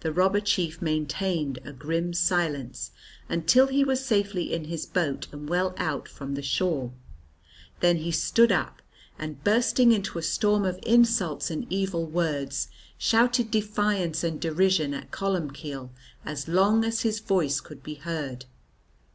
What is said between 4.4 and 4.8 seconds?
in